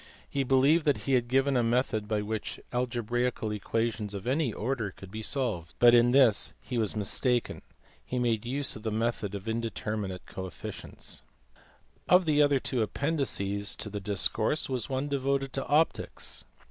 He 0.27 0.41
believed 0.43 0.85
that 0.85 1.05
he 1.05 1.13
had 1.13 1.27
given 1.27 1.55
a 1.55 1.61
method 1.61 2.07
by 2.07 2.23
which 2.23 2.59
algebraical 2.73 3.51
equations 3.51 4.15
of 4.15 4.25
any 4.25 4.51
order 4.51 4.89
could 4.89 5.11
be 5.11 5.21
solved, 5.21 5.75
but 5.77 5.93
in 5.93 6.09
this 6.09 6.55
he 6.59 6.79
was 6.79 6.95
mis 6.95 7.19
taken. 7.19 7.61
He 8.03 8.17
made 8.17 8.43
use 8.43 8.75
of 8.75 8.81
the 8.81 8.89
method 8.89 9.35
of 9.35 9.47
indeterminate 9.47 10.25
coefficients. 10.25 11.21
Of 12.09 12.25
the 12.25 12.37
two 12.61 12.79
other 12.81 12.83
appendices 12.83 13.75
to 13.75 13.91
the 13.91 13.99
Discours 13.99 14.67
one 14.89 15.03
was 15.03 15.09
devoted 15.11 15.53
to 15.53 15.67
optics. 15.67 16.45